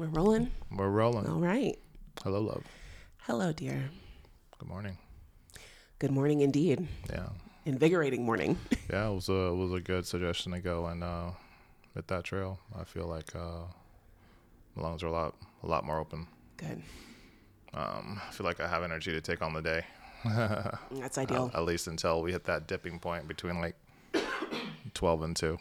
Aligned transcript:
We're 0.00 0.06
rolling. 0.06 0.50
We're 0.74 0.88
rolling. 0.88 1.26
All 1.26 1.40
right. 1.40 1.78
Hello, 2.24 2.40
love. 2.40 2.64
Hello, 3.18 3.52
dear. 3.52 3.90
Good 4.58 4.66
morning. 4.66 4.96
Good 5.98 6.10
morning 6.10 6.40
indeed. 6.40 6.88
Yeah, 7.10 7.28
Invigorating 7.66 8.24
morning. 8.24 8.56
yeah. 8.90 9.10
It 9.10 9.14
was 9.14 9.28
a 9.28 9.48
it 9.48 9.56
was 9.56 9.74
a 9.74 9.80
good 9.80 10.06
suggestion 10.06 10.52
to 10.52 10.60
go 10.60 10.86
and 10.86 11.04
uh, 11.04 11.32
hit 11.94 12.08
that 12.08 12.24
trail. 12.24 12.58
I 12.74 12.84
feel 12.84 13.08
like 13.08 13.36
uh, 13.36 13.64
my 14.74 14.84
lungs 14.84 15.02
are 15.02 15.08
a 15.08 15.12
lot 15.12 15.34
a 15.62 15.66
lot 15.66 15.84
more 15.84 15.98
open. 15.98 16.26
Good. 16.56 16.82
Um, 17.74 18.22
I 18.26 18.32
feel 18.32 18.46
like 18.46 18.58
I 18.58 18.68
have 18.68 18.82
energy 18.82 19.12
to 19.12 19.20
take 19.20 19.42
on 19.42 19.52
the 19.52 19.60
day. 19.60 19.84
That's 20.92 21.18
ideal. 21.18 21.50
At, 21.52 21.58
at 21.60 21.64
least 21.66 21.88
until 21.88 22.22
we 22.22 22.32
hit 22.32 22.44
that 22.44 22.66
dipping 22.66 23.00
point 23.00 23.28
between 23.28 23.60
like 23.60 23.76
twelve 24.94 25.20
and 25.20 25.36
two. 25.36 25.58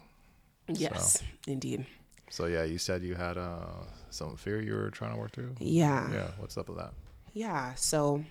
yes, 0.70 1.22
indeed. 1.46 1.86
So 2.30 2.46
yeah, 2.46 2.64
you 2.64 2.78
said 2.78 3.04
you 3.04 3.16
had 3.16 3.38
uh, 3.38 3.66
some 4.10 4.36
fear 4.38 4.62
you 4.62 4.74
were 4.76 4.90
trying 4.92 5.14
to 5.14 5.18
work 5.20 5.32
through. 5.32 5.56
Yeah. 5.60 6.12
Yeah. 6.12 6.28
What's 6.38 6.58
up 6.58 6.70
with 6.70 6.78
that? 6.78 6.94
Yeah. 7.34 7.74
So, 7.76 8.24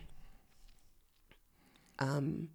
um, 1.99 2.49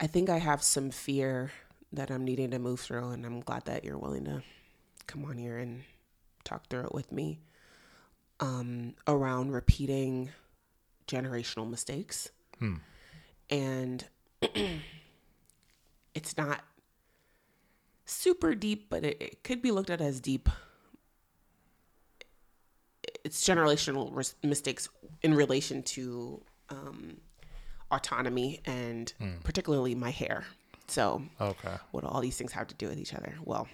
I 0.00 0.06
think 0.06 0.28
I 0.28 0.38
have 0.38 0.62
some 0.62 0.90
fear 0.90 1.52
that 1.92 2.10
I'm 2.10 2.24
needing 2.24 2.50
to 2.50 2.58
move 2.58 2.80
through, 2.80 3.10
and 3.10 3.24
I'm 3.24 3.40
glad 3.40 3.64
that 3.66 3.84
you're 3.84 3.98
willing 3.98 4.24
to 4.24 4.42
come 5.06 5.24
on 5.24 5.38
here 5.38 5.58
and 5.58 5.82
talk 6.42 6.66
through 6.68 6.86
it 6.86 6.94
with 6.94 7.12
me. 7.12 7.40
Um, 8.40 8.94
around 9.06 9.52
repeating 9.52 10.30
generational 11.06 11.70
mistakes, 11.70 12.30
Hmm. 12.58 12.74
and 13.48 14.04
it's 16.14 16.36
not 16.36 16.62
super 18.04 18.54
deep, 18.54 18.88
but 18.90 19.04
it, 19.04 19.16
it 19.20 19.44
could 19.44 19.60
be 19.62 19.70
looked 19.70 19.90
at 19.90 20.00
as 20.00 20.20
deep 20.20 20.48
it's 23.24 23.46
generational 23.46 24.10
ris- 24.14 24.34
mistakes 24.42 24.88
in 25.22 25.34
relation 25.34 25.82
to 25.82 26.42
um, 26.68 27.16
autonomy 27.90 28.60
and 28.66 29.12
particularly 29.44 29.94
my 29.94 30.10
hair. 30.10 30.44
So, 30.88 31.22
Okay. 31.40 31.74
what 31.90 32.02
do 32.02 32.06
all 32.08 32.20
these 32.20 32.36
things 32.36 32.52
have 32.52 32.66
to 32.68 32.74
do 32.74 32.88
with 32.88 32.98
each 32.98 33.14
other? 33.14 33.34
Well, 33.44 33.66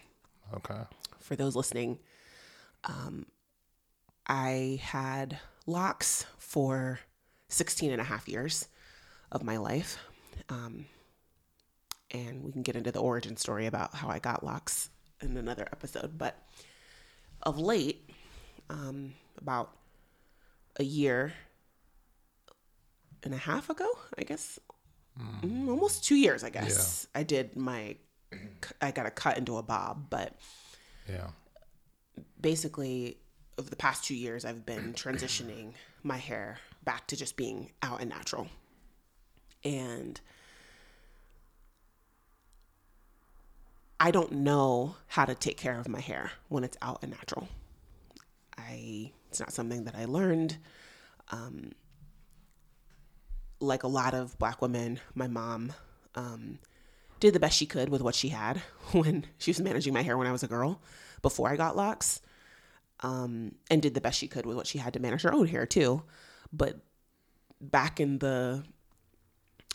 Okay. 0.55 0.81
for 1.19 1.35
those 1.37 1.57
listening, 1.57 1.99
um, 2.85 3.27
I 4.27 4.79
had 4.83 5.41
locks 5.67 6.27
for 6.39 7.01
16 7.49 7.91
and 7.91 8.01
a 8.01 8.05
half 8.05 8.29
years 8.29 8.69
of 9.33 9.43
my 9.43 9.57
life. 9.57 9.99
Um, 10.49 10.87
and 12.13 12.43
we 12.43 12.53
can 12.53 12.63
get 12.63 12.77
into 12.77 12.91
the 12.93 12.99
origin 13.01 13.37
story 13.37 13.67
about 13.67 13.95
how 13.95 14.09
I 14.09 14.19
got 14.19 14.45
locks 14.45 14.91
in 15.21 15.37
another 15.37 15.67
episode. 15.73 16.17
But 16.19 16.37
of 17.43 17.59
late, 17.59 18.11
um, 18.69 19.15
about 19.39 19.77
a 20.79 20.85
year 20.85 21.33
and 23.23 23.35
a 23.35 23.39
half 23.39 23.71
ago, 23.71 23.89
I 24.19 24.23
guess, 24.23 24.59
Mm, 25.43 25.69
almost 25.69 26.05
two 26.05 26.15
years, 26.15 26.43
I 26.45 26.51
guess, 26.51 27.07
I 27.15 27.25
did 27.25 27.55
my, 27.57 27.97
I 28.81 28.91
got 28.91 29.05
a 29.07 29.11
cut 29.11 29.37
into 29.37 29.59
a 29.59 29.63
bob, 29.63 30.07
but 30.09 30.35
Yeah. 31.07 31.31
basically 32.41 33.19
over 33.59 33.69
the 33.69 33.77
past 33.77 34.05
two 34.05 34.15
years 34.15 34.45
i've 34.47 34.65
been 34.65 34.95
transitioning 34.95 35.73
my 36.03 36.17
hair 36.17 36.59
back 36.85 37.07
to 37.09 37.17
just 37.17 37.37
being 37.37 37.71
out 37.83 38.01
and 38.01 38.09
natural 38.09 38.49
and 39.65 40.21
i 44.01 44.11
don't 44.11 44.33
know 44.33 44.97
how 45.09 45.25
to 45.25 45.35
take 45.35 45.57
care 45.57 45.79
of 45.79 45.89
my 45.89 46.01
hair 46.01 46.33
when 46.49 46.65
it's 46.65 46.77
out 46.83 46.99
and 47.03 47.13
natural 47.13 47.49
i 48.59 49.13
it's 49.29 49.39
not 49.39 49.53
something 49.53 49.85
that 49.85 49.95
i 49.95 50.05
learned 50.05 50.57
um, 51.33 51.71
like 53.61 53.85
a 53.85 53.89
lot 53.89 54.15
of 54.15 54.37
black 54.39 54.61
women 54.61 54.99
my 55.15 55.29
mom 55.29 55.73
um, 56.17 56.59
did 57.21 57.35
the 57.35 57.41
best 57.41 57.57
she 57.57 57.67
could 57.67 57.91
with 57.91 58.03
what 58.03 58.15
she 58.15 58.31
had 58.31 58.59
when 58.93 59.27
she 59.39 59.51
was 59.51 59.61
managing 59.61 59.95
my 59.95 60.03
hair 60.03 60.17
when 60.17 60.27
I 60.27 60.33
was 60.33 60.43
a 60.43 60.49
girl 60.49 60.81
before 61.23 61.49
I 61.51 61.57
got 61.57 61.77
locks. 61.77 62.21
Um, 63.03 63.55
and 63.71 63.81
did 63.81 63.95
the 63.95 64.01
best 64.01 64.19
she 64.19 64.29
could 64.29 64.45
with 64.45 64.57
what 64.57 64.67
she 64.67 64.77
had 64.77 64.93
to 64.93 65.01
manage 65.01 65.23
her 65.23 65.33
own 65.33 65.47
hair 65.47 65.65
too. 65.65 66.03
But 66.53 66.81
back 67.59 67.99
in 67.99 68.19
the 68.19 68.63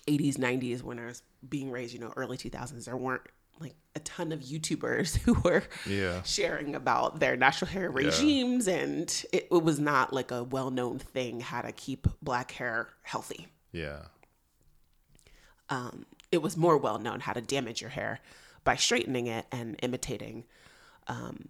80s, 0.07 0.37
90s, 0.37 0.83
when 0.83 0.99
I 0.99 1.05
was 1.05 1.23
being 1.47 1.71
raised, 1.71 1.93
you 1.93 1.99
know, 1.99 2.13
early 2.15 2.37
2000s, 2.37 2.85
there 2.85 2.95
weren't 2.95 3.23
like 3.59 3.75
a 3.95 3.99
ton 3.99 4.31
of 4.31 4.41
YouTubers 4.41 5.17
who 5.21 5.33
were 5.35 5.63
Yeah. 5.87 6.21
sharing 6.23 6.75
about 6.75 7.19
their 7.19 7.35
natural 7.37 7.69
hair 7.69 7.89
regimes. 7.89 8.67
And 8.67 9.03
it, 9.31 9.47
it 9.51 9.63
was 9.63 9.79
not 9.79 10.11
like 10.13 10.31
a 10.31 10.43
well 10.43 10.71
known 10.71 10.99
thing 10.99 11.39
how 11.41 11.61
to 11.61 11.71
keep 11.71 12.07
black 12.21 12.51
hair 12.51 12.89
healthy 13.03 13.47
Yeah. 13.71 13.99
um, 15.69 16.05
it 16.31 16.41
was 16.41 16.57
more 16.57 16.77
well 16.77 16.99
known 16.99 17.19
how 17.21 17.33
to 17.33 17.41
damage 17.41 17.81
your 17.81 17.89
hair 17.91 18.19
by 18.63 18.75
straightening 18.75 19.27
it 19.27 19.45
and 19.51 19.79
imitating 19.81 20.43
um, 21.07 21.49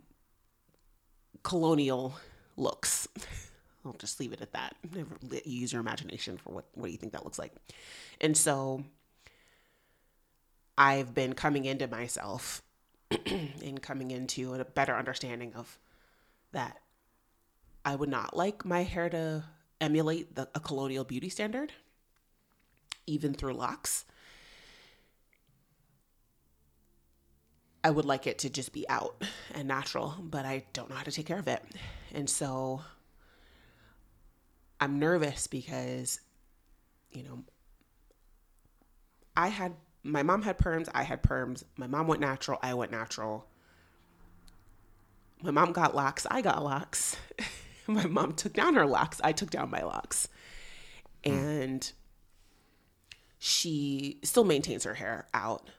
colonial 1.43 2.13
looks. 2.57 3.07
I'll 3.85 3.93
just 3.93 4.19
leave 4.19 4.33
it 4.33 4.41
at 4.41 4.51
that. 4.53 4.75
Never 4.93 5.15
you 5.31 5.41
use 5.45 5.71
your 5.71 5.79
imagination 5.79 6.37
for 6.37 6.51
what 6.53 6.65
what 6.73 6.87
do 6.87 6.91
you 6.91 6.97
think 6.97 7.13
that 7.13 7.23
looks 7.23 7.37
like. 7.39 7.53
And 8.19 8.35
so 8.35 8.83
I've 10.77 11.13
been 11.13 11.33
coming 11.33 11.65
into 11.65 11.87
myself 11.87 12.61
and 13.25 13.81
coming 13.81 14.11
into 14.11 14.53
a 14.53 14.65
better 14.65 14.95
understanding 14.95 15.53
of 15.55 15.77
that 16.51 16.81
I 17.83 17.95
would 17.95 18.09
not 18.09 18.35
like 18.35 18.65
my 18.65 18.83
hair 18.83 19.09
to 19.09 19.43
emulate 19.79 20.35
the, 20.35 20.49
a 20.55 20.59
colonial 20.59 21.03
beauty 21.03 21.29
standard 21.29 21.71
even 23.07 23.33
through 23.33 23.53
locks. 23.53 24.05
I 27.83 27.91
would 27.91 28.05
like 28.05 28.25
it 28.25 28.39
to 28.39 28.49
just 28.49 28.73
be 28.73 28.89
out 28.89 29.23
and 29.53 29.67
natural, 29.67 30.15
but 30.19 30.43
I 30.43 30.63
don't 30.73 30.89
know 30.89 30.95
how 30.95 31.03
to 31.03 31.11
take 31.11 31.27
care 31.27 31.37
of 31.37 31.47
it. 31.47 31.63
And 32.13 32.27
so 32.27 32.81
I'm 34.79 34.97
nervous 34.97 35.45
because, 35.45 36.19
you 37.11 37.23
know, 37.23 37.43
I 39.37 39.49
had 39.49 39.73
my 40.05 40.21
mom 40.21 40.43
had 40.43 40.57
perms, 40.59 40.87
I 40.93 41.03
had 41.03 41.23
perms. 41.23 41.63
My 41.77 41.87
mom 41.87 42.07
went 42.07 42.21
natural, 42.21 42.59
I 42.61 42.75
went 42.75 42.91
natural. 42.91 43.47
My 45.41 45.51
mom 45.51 45.73
got 45.73 45.95
locks, 45.95 46.27
I 46.29 46.41
got 46.41 46.63
locks. 46.63 47.17
my 47.87 48.05
mom 48.05 48.33
took 48.33 48.53
down 48.53 48.75
her 48.75 48.85
locks, 48.85 49.19
I 49.23 49.31
took 49.31 49.49
down 49.49 49.71
my 49.71 49.81
locks. 49.81 50.27
And 51.23 51.91
she 53.39 54.19
still 54.23 54.43
maintains 54.43 54.83
her 54.83 54.93
hair 54.93 55.27
out 55.33 55.69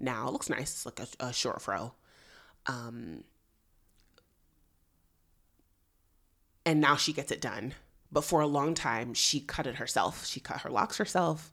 now. 0.00 0.28
It 0.28 0.32
looks 0.32 0.48
nice. 0.48 0.72
It's 0.72 0.86
like 0.86 1.00
a, 1.00 1.26
a 1.26 1.32
short 1.32 1.60
fro. 1.60 1.92
Um, 2.66 3.24
and 6.64 6.80
now 6.80 6.96
she 6.96 7.12
gets 7.12 7.30
it 7.30 7.42
done. 7.42 7.74
But 8.10 8.24
for 8.24 8.40
a 8.40 8.46
long 8.46 8.72
time, 8.72 9.12
she 9.12 9.40
cut 9.40 9.66
it 9.66 9.76
herself. 9.76 10.24
She 10.26 10.40
cut 10.40 10.62
her 10.62 10.70
locks 10.70 10.96
herself. 10.96 11.52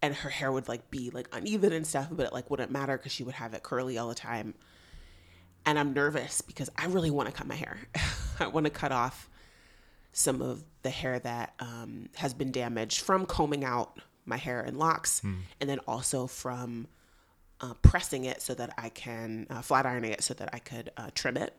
And 0.00 0.14
her 0.14 0.30
hair 0.30 0.52
would 0.52 0.68
like 0.68 0.90
be 0.90 1.10
like 1.10 1.28
uneven 1.32 1.72
and 1.72 1.86
stuff, 1.86 2.08
but 2.10 2.26
it 2.26 2.32
like 2.32 2.50
wouldn't 2.50 2.70
matter 2.70 2.96
because 2.96 3.12
she 3.12 3.24
would 3.24 3.34
have 3.34 3.54
it 3.54 3.62
curly 3.62 3.98
all 3.98 4.08
the 4.08 4.14
time. 4.14 4.54
And 5.66 5.78
I'm 5.78 5.92
nervous 5.92 6.40
because 6.40 6.70
I 6.76 6.86
really 6.86 7.10
want 7.10 7.28
to 7.28 7.34
cut 7.34 7.46
my 7.46 7.56
hair. 7.56 7.78
I 8.40 8.46
want 8.46 8.64
to 8.64 8.70
cut 8.70 8.92
off 8.92 9.28
some 10.12 10.40
of 10.40 10.64
the 10.82 10.90
hair 10.90 11.18
that 11.18 11.54
um, 11.60 12.08
has 12.16 12.32
been 12.32 12.50
damaged 12.52 13.00
from 13.00 13.26
combing 13.26 13.64
out 13.64 13.98
my 14.24 14.36
hair 14.36 14.60
and 14.60 14.78
locks, 14.78 15.20
and 15.60 15.68
then 15.70 15.78
also 15.86 16.26
from 16.26 16.86
uh, 17.60 17.74
pressing 17.82 18.24
it 18.24 18.40
so 18.40 18.54
that 18.54 18.72
I 18.78 18.88
can 18.88 19.46
uh, 19.50 19.62
flat 19.62 19.86
ironing 19.86 20.12
it 20.12 20.22
so 20.22 20.34
that 20.34 20.50
I 20.52 20.58
could 20.58 20.90
uh, 20.96 21.10
trim 21.14 21.36
it 21.36 21.54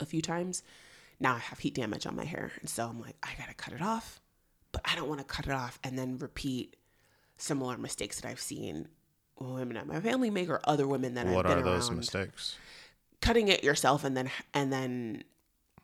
a 0.00 0.06
few 0.06 0.22
times. 0.22 0.62
Now 1.20 1.34
I 1.34 1.38
have 1.38 1.58
heat 1.58 1.74
damage 1.74 2.06
on 2.06 2.16
my 2.16 2.24
hair, 2.24 2.52
and 2.60 2.68
so 2.68 2.88
I'm 2.88 3.00
like, 3.00 3.16
I 3.22 3.30
gotta 3.38 3.54
cut 3.54 3.74
it 3.74 3.82
off, 3.82 4.20
but 4.72 4.82
I 4.84 4.96
don't 4.96 5.08
want 5.08 5.20
to 5.20 5.26
cut 5.26 5.46
it 5.46 5.52
off 5.52 5.78
and 5.84 5.98
then 5.98 6.18
repeat 6.18 6.76
similar 7.38 7.76
mistakes 7.78 8.20
that 8.20 8.28
I've 8.28 8.40
seen 8.40 8.88
women 9.38 9.76
at 9.76 9.86
my 9.86 10.00
family 10.00 10.30
make 10.30 10.48
or 10.48 10.60
other 10.64 10.86
women 10.86 11.14
that 11.14 11.26
What 11.26 11.46
I've 11.46 11.46
are 11.46 11.62
those 11.62 11.90
mistakes? 11.90 12.56
cutting 13.20 13.48
it 13.48 13.62
yourself 13.64 14.04
and 14.04 14.16
then 14.16 14.30
and 14.54 14.72
then 14.72 15.24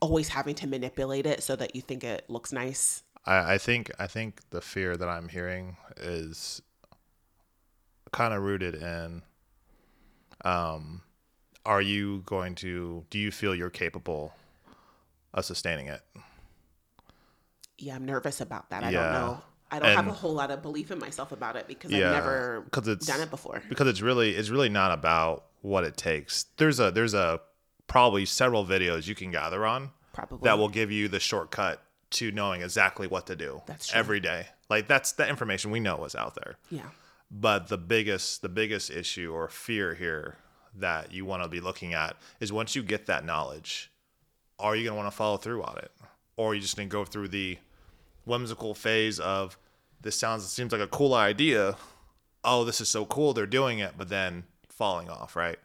always 0.00 0.28
having 0.28 0.54
to 0.56 0.66
manipulate 0.66 1.26
it 1.26 1.42
so 1.42 1.56
that 1.56 1.74
you 1.74 1.82
think 1.82 2.04
it 2.04 2.24
looks 2.28 2.52
nice. 2.52 3.02
I, 3.24 3.54
I 3.54 3.58
think 3.58 3.90
I 3.98 4.06
think 4.06 4.50
the 4.50 4.60
fear 4.60 4.96
that 4.96 5.08
I'm 5.08 5.28
hearing 5.28 5.76
is 5.96 6.62
kind 8.12 8.32
of 8.32 8.42
rooted 8.42 8.74
in 8.74 9.22
um 10.44 11.02
are 11.66 11.82
you 11.82 12.22
going 12.26 12.54
to 12.54 13.04
do 13.10 13.18
you 13.18 13.30
feel 13.30 13.54
you're 13.54 13.70
capable 13.70 14.34
of 15.34 15.44
sustaining 15.44 15.86
it? 15.88 16.02
Yeah, 17.78 17.94
I'm 17.94 18.04
nervous 18.04 18.40
about 18.40 18.70
that. 18.70 18.82
I 18.84 18.90
Yeah. 18.90 18.98
don't 18.98 19.10
know. 19.10 19.42
I 19.70 19.79
don't 19.79 19.94
have 19.97 20.06
a 20.09 20.12
whole 20.12 20.32
lot 20.32 20.50
of 20.50 20.62
belief 20.62 20.91
in 20.91 20.99
myself 20.99 21.31
about 21.32 21.56
it 21.56 21.67
because 21.69 21.91
Yeah, 21.91 22.06
I've 22.09 22.12
never 22.15 22.65
'cause 22.70 22.88
it's- 22.88 23.06
done 23.06 23.20
it 23.20 23.31
before. 23.31 23.62
Because 23.69 23.87
it's 23.88 24.00
really 24.00 24.35
it's 24.35 24.49
really 24.49 24.69
not 24.70 24.93
about 24.93 25.44
what 25.61 25.85
it 25.85 25.97
takes. 25.97 26.44
There's 26.56 26.81
a 26.81 26.91
there's 26.91 27.15
a 27.15 27.41
probably 27.87 28.25
several 28.26 28.65
videos 28.67 29.06
you 29.06 29.15
can 29.15 29.31
gather 29.31 29.67
on 29.67 29.91
Probably. 30.12 30.41
that 30.44 30.59
will 30.59 30.69
give 30.69 30.91
you 30.91 31.09
the 31.09 31.20
shortcut 31.20 31.82
to 32.11 32.31
knowing 32.32 32.62
exactly 32.62 33.06
what 33.06 33.26
to 33.26 33.37
do 33.37 33.62
That's 33.67 33.88
true. 33.88 33.99
every 33.99 34.20
day. 34.20 34.47
Like 34.70 34.88
that's 34.88 35.12
the 35.12 35.29
information 35.29 35.70
we 35.70 35.81
know 35.81 36.05
is 36.05 36.15
out 36.15 36.35
there. 36.35 36.56
Yeah. 36.70 36.88
But 37.31 37.69
the 37.69 37.76
biggest 37.79 38.41
the 38.43 38.49
biggest 38.49 38.91
issue 38.91 39.32
or 39.35 39.49
fear 39.49 39.94
here 39.94 40.38
that 40.75 41.12
you 41.12 41.25
want 41.26 41.43
to 41.43 41.49
be 41.49 41.61
looking 41.61 41.93
at 41.93 42.17
is 42.41 42.53
once 42.53 42.75
you 42.76 42.82
get 42.82 43.06
that 43.06 43.25
knowledge, 43.25 43.91
are 44.59 44.75
you 44.76 44.85
going 44.85 44.94
to 44.97 45.03
want 45.03 45.11
to 45.12 45.17
follow 45.17 45.37
through 45.37 45.62
on 45.62 45.76
it? 45.79 45.91
Or 46.37 46.53
are 46.53 46.55
you 46.55 46.61
just 46.61 46.76
going 46.76 46.88
to 46.88 46.93
go 46.93 47.05
through 47.05 47.29
the 47.29 47.59
whimsical 48.28 48.75
phase 48.75 49.19
of 49.19 49.58
this 50.00 50.16
sounds 50.16 50.44
it 50.44 50.48
seems 50.48 50.70
like 50.70 50.80
a 50.80 50.86
cool 50.86 51.14
idea. 51.14 51.76
Oh, 52.44 52.64
this 52.64 52.80
is 52.80 52.88
so 52.88 53.04
cool 53.04 53.32
they're 53.32 53.46
doing 53.46 53.80
it, 53.80 53.94
but 53.98 54.08
then 54.08 54.44
falling 54.69 55.08
off, 55.08 55.34
right? 55.34 55.58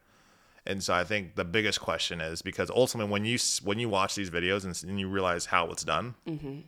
And 0.65 0.81
so 0.81 0.93
I 0.93 1.03
think 1.03 1.35
the 1.35 1.43
biggest 1.43 1.81
question 1.81 2.21
is 2.21 2.41
because 2.41 2.69
ultimately 2.69 3.11
when 3.11 3.25
you 3.25 3.37
when 3.63 3.79
you 3.79 3.89
watch 3.89 4.15
these 4.15 4.29
videos 4.29 4.63
and, 4.63 4.89
and 4.89 4.99
you 4.99 5.07
realize 5.07 5.45
how 5.45 5.69
it's 5.71 5.83
done, 5.83 6.15
mm-hmm. 6.25 6.59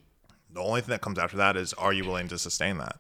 the 0.51 0.59
only 0.59 0.81
thing 0.81 0.91
that 0.91 1.01
comes 1.01 1.17
after 1.17 1.37
that 1.37 1.55
is 1.55 1.73
are 1.73 1.93
you 1.93 2.03
willing 2.03 2.27
to 2.27 2.37
sustain 2.37 2.77
that? 2.77 2.99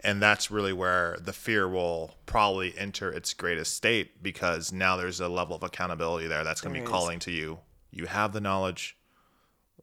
And 0.00 0.22
that's 0.22 0.50
really 0.50 0.72
where 0.72 1.16
the 1.20 1.32
fear 1.32 1.68
will 1.68 2.14
probably 2.24 2.76
enter 2.78 3.10
its 3.10 3.34
greatest 3.34 3.74
state 3.74 4.22
because 4.22 4.70
now 4.70 4.96
there's 4.96 5.18
a 5.18 5.28
level 5.28 5.56
of 5.56 5.64
accountability 5.64 6.28
there 6.28 6.44
that's 6.44 6.60
going 6.60 6.72
to 6.72 6.80
be 6.80 6.84
is. 6.84 6.90
calling 6.90 7.18
to 7.20 7.32
you. 7.32 7.58
You 7.90 8.06
have 8.06 8.32
the 8.32 8.40
knowledge, 8.40 8.96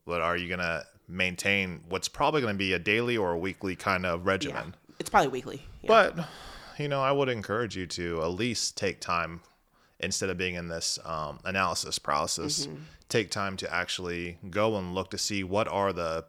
but 0.06 0.22
are 0.22 0.38
you 0.38 0.48
going 0.48 0.62
to 0.62 0.86
maintain 1.08 1.82
what's 1.90 2.08
probably 2.08 2.42
going 2.42 2.54
to 2.54 2.58
be 2.58 2.74
a 2.74 2.80
daily 2.80 3.18
or 3.18 3.32
a 3.34 3.38
weekly 3.38 3.76
kind 3.76 4.06
of 4.06 4.22
Yeah. 4.22 4.30
regimen? 4.30 4.76
It's 5.00 5.10
probably 5.10 5.30
weekly. 5.30 5.62
Yeah. 5.82 5.88
But 5.88 6.28
you 6.80 6.88
know, 6.88 7.02
I 7.02 7.12
would 7.12 7.30
encourage 7.30 7.76
you 7.78 7.88
to 7.88 8.22
at 8.22 8.28
least 8.28 8.76
take 8.78 9.00
time 9.00 9.42
instead 10.00 10.30
of 10.30 10.38
being 10.38 10.56
in 10.56 10.68
this 10.68 11.00
um, 11.06 11.40
analysis 11.46 12.00
paralysis. 12.00 12.68
Take 13.08 13.30
time 13.32 13.56
to 13.58 13.74
actually 13.74 14.38
go 14.50 14.76
and 14.78 14.94
look 14.96 15.12
to 15.12 15.18
see 15.18 15.44
what 15.44 15.68
are 15.68 15.94
the 15.94 16.26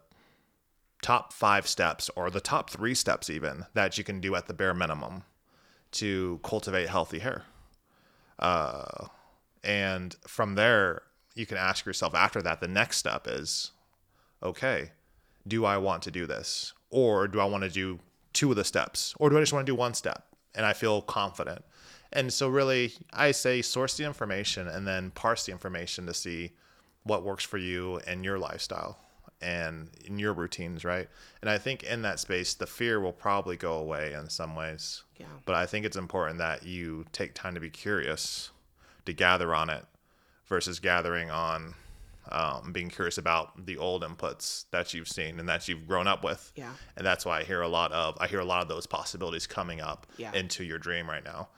top 1.02 1.32
five 1.32 1.66
steps 1.66 2.10
or 2.16 2.30
the 2.30 2.40
top 2.40 2.70
three 2.70 2.94
steps 2.94 3.28
even 3.30 3.64
that 3.74 3.98
you 3.98 4.04
can 4.04 4.20
do 4.20 4.34
at 4.34 4.46
the 4.46 4.54
bare 4.54 4.74
minimum 4.74 5.22
to 5.92 6.38
cultivate 6.42 6.88
healthy 6.88 7.18
hair. 7.20 7.44
Uh, 8.38 9.06
and 9.64 10.14
from 10.26 10.54
there, 10.54 11.02
you 11.34 11.46
can 11.46 11.56
ask 11.56 11.86
yourself 11.86 12.14
after 12.14 12.40
that, 12.42 12.60
the 12.60 12.68
next 12.68 12.98
step 12.98 13.26
is 13.28 13.72
okay, 14.46 14.92
do 15.46 15.64
I 15.64 15.76
want 15.76 16.02
to 16.04 16.10
do 16.10 16.26
this? 16.26 16.72
Or 16.90 17.28
do 17.28 17.40
I 17.40 17.44
want 17.44 17.64
to 17.64 17.70
do 17.70 17.98
two 18.32 18.50
of 18.50 18.56
the 18.56 18.64
steps? 18.64 19.14
Or 19.18 19.30
do 19.30 19.36
I 19.36 19.40
just 19.40 19.52
want 19.52 19.66
to 19.66 19.70
do 19.70 19.76
one 19.76 19.94
step 19.94 20.24
and 20.54 20.64
I 20.64 20.72
feel 20.72 21.02
confident? 21.02 21.64
And 22.12 22.32
so, 22.32 22.48
really, 22.48 22.92
I 23.12 23.32
say 23.32 23.62
source 23.62 23.96
the 23.96 24.04
information 24.04 24.68
and 24.68 24.86
then 24.86 25.10
parse 25.10 25.46
the 25.46 25.52
information 25.52 26.06
to 26.06 26.14
see 26.14 26.52
what 27.02 27.24
works 27.24 27.44
for 27.44 27.58
you 27.58 28.00
and 28.06 28.24
your 28.24 28.38
lifestyle 28.38 28.98
and 29.42 29.90
in 30.04 30.18
your 30.18 30.32
routines, 30.32 30.84
right? 30.84 31.08
And 31.42 31.50
I 31.50 31.58
think 31.58 31.82
in 31.82 32.02
that 32.02 32.20
space, 32.20 32.54
the 32.54 32.66
fear 32.66 33.00
will 33.00 33.12
probably 33.12 33.56
go 33.56 33.74
away 33.74 34.14
in 34.14 34.30
some 34.30 34.56
ways. 34.56 35.02
Yeah. 35.18 35.26
But 35.44 35.56
I 35.56 35.66
think 35.66 35.84
it's 35.84 35.96
important 35.96 36.38
that 36.38 36.64
you 36.64 37.04
take 37.12 37.34
time 37.34 37.54
to 37.54 37.60
be 37.60 37.70
curious, 37.70 38.50
to 39.04 39.12
gather 39.12 39.54
on 39.54 39.68
it 39.68 39.84
versus 40.46 40.78
gathering 40.78 41.30
on 41.30 41.74
um, 42.32 42.72
being 42.72 42.88
curious 42.90 43.18
about 43.18 43.66
the 43.66 43.76
old 43.78 44.02
inputs 44.02 44.64
that 44.70 44.92
you've 44.94 45.08
seen 45.08 45.38
and 45.40 45.48
that 45.48 45.68
you've 45.68 45.86
grown 45.86 46.06
up 46.06 46.24
with. 46.24 46.52
Yeah. 46.56 46.72
And 46.96 47.06
that's 47.06 47.24
why 47.24 47.40
I 47.40 47.44
hear 47.44 47.60
a 47.62 47.68
lot 47.68 47.92
of 47.92 48.16
I 48.20 48.26
hear 48.26 48.40
a 48.40 48.44
lot 48.44 48.62
of 48.62 48.68
those 48.68 48.86
possibilities 48.86 49.46
coming 49.46 49.80
up 49.80 50.06
Yeah. 50.16 50.32
into 50.32 50.64
your 50.64 50.78
dream 50.78 51.08
right 51.08 51.24
now. 51.24 51.48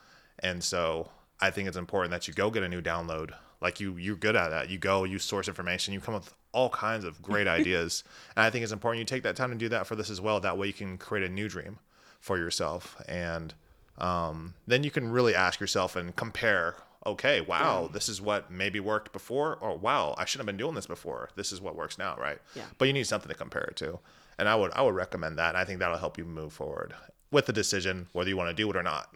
And 0.40 0.62
so 0.62 1.10
I 1.40 1.50
think 1.50 1.68
it's 1.68 1.76
important 1.76 2.10
that 2.12 2.28
you 2.28 2.34
go 2.34 2.50
get 2.50 2.62
a 2.62 2.68
new 2.68 2.82
download. 2.82 3.32
Like 3.60 3.80
you 3.80 3.96
you're 3.96 4.16
good 4.16 4.36
at 4.36 4.50
that. 4.50 4.68
You 4.70 4.78
go, 4.78 5.04
you 5.04 5.18
source 5.18 5.48
information, 5.48 5.94
you 5.94 6.00
come 6.00 6.14
up 6.14 6.24
with 6.24 6.34
all 6.52 6.70
kinds 6.70 7.04
of 7.04 7.20
great 7.22 7.46
ideas. 7.58 8.04
And 8.36 8.44
I 8.44 8.50
think 8.50 8.62
it's 8.62 8.72
important 8.72 9.00
you 9.00 9.04
take 9.04 9.22
that 9.24 9.36
time 9.36 9.50
to 9.50 9.56
do 9.56 9.68
that 9.70 9.86
for 9.86 9.96
this 9.96 10.10
as 10.10 10.20
well. 10.20 10.38
That 10.40 10.56
way 10.58 10.66
you 10.68 10.72
can 10.72 10.98
create 10.98 11.24
a 11.28 11.32
new 11.32 11.48
dream 11.48 11.78
for 12.20 12.36
yourself. 12.38 12.96
And 13.08 13.54
um, 13.98 14.54
then 14.66 14.84
you 14.84 14.90
can 14.90 15.10
really 15.10 15.34
ask 15.34 15.58
yourself 15.60 15.96
and 15.96 16.14
compare 16.14 16.76
okay 17.08 17.40
wow 17.40 17.88
this 17.92 18.08
is 18.08 18.20
what 18.20 18.50
maybe 18.50 18.80
worked 18.80 19.12
before 19.12 19.56
or 19.60 19.76
wow 19.76 20.14
i 20.18 20.24
shouldn't 20.24 20.46
have 20.48 20.52
been 20.54 20.56
doing 20.64 20.74
this 20.74 20.86
before 20.86 21.28
this 21.36 21.52
is 21.52 21.60
what 21.60 21.74
works 21.76 21.98
now 21.98 22.16
right 22.18 22.38
Yeah. 22.54 22.64
but 22.78 22.86
you 22.88 22.92
need 22.94 23.06
something 23.06 23.28
to 23.28 23.34
compare 23.34 23.64
it 23.64 23.76
to 23.76 23.98
and 24.38 24.48
i 24.48 24.54
would 24.54 24.72
i 24.72 24.82
would 24.82 24.94
recommend 24.94 25.38
that 25.38 25.50
and 25.50 25.56
i 25.58 25.64
think 25.64 25.78
that'll 25.80 25.98
help 25.98 26.18
you 26.18 26.24
move 26.24 26.52
forward 26.52 26.94
with 27.30 27.46
the 27.46 27.52
decision 27.52 28.06
whether 28.12 28.28
you 28.30 28.36
want 28.36 28.48
to 28.50 28.54
do 28.54 28.68
it 28.70 28.76
or 28.76 28.82
not 28.82 29.08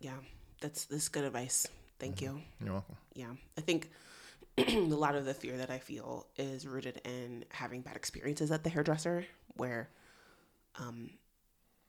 Yeah. 0.00 0.16
That's 0.60 0.84
this 0.84 1.08
good 1.08 1.24
advice. 1.24 1.66
Thank 1.98 2.20
you. 2.22 2.40
you're 2.62 2.72
welcome 2.74 2.96
Yeah. 3.14 3.32
I 3.56 3.60
think 3.62 3.90
a 4.58 4.78
lot 4.78 5.14
of 5.14 5.24
the 5.24 5.32
fear 5.34 5.56
that 5.58 5.70
I 5.70 5.78
feel 5.78 6.26
is 6.36 6.66
rooted 6.66 7.00
in 7.04 7.44
having 7.50 7.80
bad 7.82 7.96
experiences 7.96 8.50
at 8.50 8.62
the 8.64 8.70
hairdresser 8.70 9.24
where 9.56 9.88
um 10.78 11.10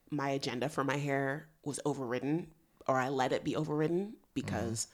my 0.10 0.30
agenda 0.32 0.68
for 0.70 0.84
my 0.84 0.98
hair 0.98 1.48
was 1.64 1.80
overridden 1.86 2.48
or 2.88 2.98
I 2.98 3.10
let 3.10 3.32
it 3.32 3.44
be 3.44 3.56
overridden 3.56 4.00
mm-hmm. 4.00 4.16
because 4.34 4.88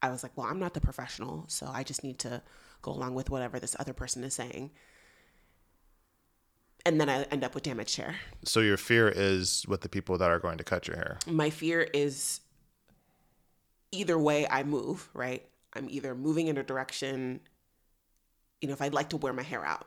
I 0.00 0.10
was 0.10 0.22
like, 0.22 0.32
well, 0.36 0.46
I'm 0.46 0.58
not 0.58 0.74
the 0.74 0.80
professional, 0.80 1.44
so 1.48 1.70
I 1.72 1.82
just 1.84 2.02
need 2.02 2.18
to 2.20 2.42
go 2.82 2.92
along 2.92 3.14
with 3.14 3.30
whatever 3.30 3.60
this 3.60 3.76
other 3.78 3.92
person 3.92 4.24
is 4.24 4.34
saying. 4.34 4.70
And 6.84 7.00
then 7.00 7.08
I 7.08 7.22
end 7.24 7.44
up 7.44 7.54
with 7.54 7.62
damaged 7.62 7.96
hair. 7.96 8.16
so 8.44 8.58
your 8.58 8.76
fear 8.76 9.08
is 9.08 9.64
with 9.68 9.82
the 9.82 9.88
people 9.88 10.18
that 10.18 10.30
are 10.30 10.40
going 10.40 10.58
to 10.58 10.64
cut 10.64 10.88
your 10.88 10.96
hair 10.96 11.16
my 11.28 11.48
fear 11.48 11.82
is 11.94 12.40
either 13.92 14.18
way 14.18 14.48
I 14.48 14.64
move, 14.64 15.08
right? 15.14 15.46
I'm 15.74 15.88
either 15.90 16.14
moving 16.14 16.48
in 16.48 16.58
a 16.58 16.62
direction, 16.62 17.40
you 18.60 18.68
know, 18.68 18.74
if 18.74 18.82
I'd 18.82 18.94
like 18.94 19.10
to 19.10 19.16
wear 19.16 19.32
my 19.32 19.42
hair 19.42 19.64
out, 19.64 19.86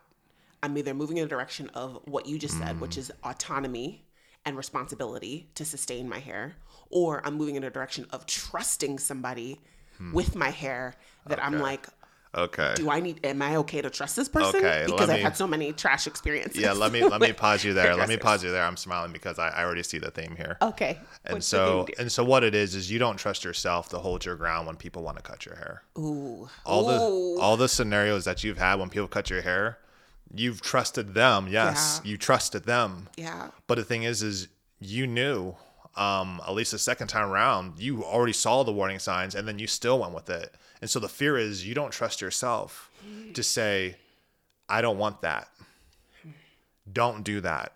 I'm 0.63 0.77
either 0.77 0.93
moving 0.93 1.17
in 1.17 1.25
a 1.25 1.27
direction 1.27 1.69
of 1.73 1.99
what 2.05 2.27
you 2.27 2.39
just 2.39 2.57
said, 2.57 2.79
which 2.79 2.95
mm. 2.95 2.99
is 2.99 3.11
autonomy 3.23 4.05
and 4.45 4.55
responsibility 4.57 5.49
to 5.55 5.65
sustain 5.65 6.07
my 6.07 6.19
hair, 6.19 6.55
or 6.89 7.21
I'm 7.25 7.35
moving 7.35 7.55
in 7.55 7.63
a 7.63 7.69
direction 7.69 8.05
of 8.11 8.25
trusting 8.25 8.99
somebody 8.99 9.59
with 10.11 10.35
my 10.35 10.49
hair 10.49 10.93
that 11.27 11.43
I'm 11.43 11.59
like, 11.59 11.87
okay 12.37 12.73
do 12.75 12.89
I 12.89 12.99
need, 12.99 13.25
am 13.25 13.41
I 13.41 13.55
okay 13.57 13.81
to 13.81 13.89
trust 13.89 14.17
this 14.17 14.27
person? 14.27 14.57
Okay, 14.59 14.83
because 14.85 15.09
I've 15.09 15.21
had 15.21 15.37
so 15.37 15.47
many 15.47 15.71
trash 15.71 16.05
experiences. 16.05 16.61
yeah 16.61 16.73
let 16.73 16.91
me 16.91 17.01
let 17.07 17.21
me 17.21 17.31
pause 17.45 17.63
you 17.63 17.73
there 17.73 17.95
let 17.95 18.09
me 18.09 18.17
pause 18.17 18.43
you 18.43 18.51
there 18.51 18.65
i'm 18.65 18.75
smiling 18.75 19.13
because 19.13 19.39
i, 19.39 19.47
I 19.47 19.63
already 19.63 19.83
see 19.83 19.99
the 19.99 20.11
theme 20.11 20.35
here 20.35 20.57
Okay. 20.61 20.99
and 21.23 21.35
What's 21.35 21.47
so 21.47 21.87
and 21.97 22.11
so 22.11 22.25
what 22.25 22.43
it 22.43 22.53
is 22.53 22.75
is 22.75 22.91
you 22.91 22.99
don't 22.99 23.15
trust 23.15 23.45
yourself 23.45 23.87
to 23.89 23.99
hold 23.99 24.25
your 24.25 24.35
ground 24.35 24.67
when 24.67 24.75
people 24.75 25.01
want 25.01 25.15
to 25.15 25.23
cut 25.23 25.45
your 25.45 25.55
hair 25.55 25.83
Ooh. 25.97 26.49
all 26.65 26.83
Ooh. 26.83 27.35
the 27.35 27.41
all 27.41 27.55
the 27.55 27.69
scenarios 27.69 28.25
that 28.25 28.43
you've 28.43 28.57
had 28.57 28.75
when 28.79 28.89
people 28.89 29.07
cut 29.07 29.29
your 29.29 29.41
hair 29.41 29.77
you've 30.33 30.61
trusted 30.61 31.13
them 31.13 31.47
yes 31.49 32.01
Yeah. 32.03 32.11
you 32.11 32.17
trusted 32.17 32.63
them. 32.65 33.09
Yeah. 33.17 33.49
but 33.67 33.75
the 33.75 33.83
thing 33.83 34.03
is 34.03 34.21
is 34.23 34.47
you 34.79 35.07
knew 35.07 35.55
um 35.95 36.41
at 36.47 36.53
least 36.53 36.71
the 36.71 36.79
second 36.79 37.07
time 37.07 37.29
around 37.29 37.79
you 37.79 38.03
already 38.03 38.33
saw 38.33 38.63
the 38.63 38.71
warning 38.73 38.99
signs 38.99 39.33
and 39.35 39.47
then 39.47 39.59
you 39.59 39.67
still 39.67 39.99
went 39.99 40.13
with 40.13 40.29
it. 40.29 40.53
And 40.81 40.89
so 40.89 40.99
the 40.99 41.07
fear 41.09 41.37
is 41.37 41.65
you 41.65 41.73
don't 41.73 41.91
trust 41.91 42.21
yourself 42.21 42.89
to 43.33 43.43
say 43.43 43.95
i 44.67 44.81
don't 44.81 44.97
want 44.97 45.21
that. 45.21 45.47
Don't 46.91 47.23
do 47.23 47.41
that. 47.41 47.71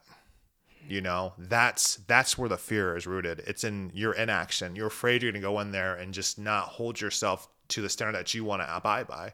You 0.87 1.01
know 1.01 1.33
that's 1.37 1.97
that's 2.07 2.37
where 2.37 2.49
the 2.49 2.57
fear 2.57 2.95
is 2.97 3.05
rooted. 3.05 3.43
It's 3.45 3.63
in 3.63 3.91
your 3.93 4.13
inaction. 4.13 4.75
You're 4.75 4.87
afraid 4.87 5.21
you're 5.21 5.31
going 5.31 5.41
to 5.41 5.47
go 5.47 5.59
in 5.59 5.71
there 5.71 5.93
and 5.95 6.13
just 6.13 6.39
not 6.39 6.63
hold 6.63 6.99
yourself 6.99 7.47
to 7.69 7.81
the 7.83 7.89
standard 7.89 8.15
that 8.17 8.33
you 8.33 8.43
want 8.43 8.63
to 8.63 8.75
abide 8.75 9.05
by 9.07 9.33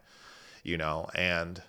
you 0.64 0.76
know 0.78 1.08
and 1.16 1.62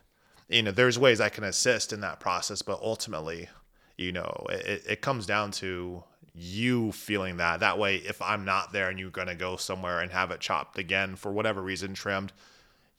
you 0.49 0.63
know 0.63 0.71
there's 0.71 0.99
ways 0.99 1.21
i 1.21 1.29
can 1.29 1.45
assist 1.45 1.93
in 1.93 2.01
that 2.01 2.21
process 2.21 2.63
but 2.63 2.81
ultimately 2.81 3.49
you 3.97 4.13
know 4.13 4.47
it, 4.51 4.83
it 4.89 5.01
comes 5.01 5.27
down 5.27 5.51
to 5.51 6.03
you 6.39 6.93
feeling 6.93 7.39
that. 7.39 7.61
That 7.61 7.79
way 7.79 7.97
if 7.97 8.21
i'm 8.21 8.45
not 8.45 8.73
there 8.73 8.91
and 8.91 8.99
you're 8.99 9.11
going 9.11 9.29
to 9.29 9.35
go 9.35 9.57
somewhere 9.57 10.01
and 10.01 10.13
have 10.13 10.31
it 10.31 10.41
chopped 10.41 10.79
again 10.79 11.17
for 11.17 11.33
whatever 11.33 11.63
reason 11.63 11.95
trimmed 11.95 12.33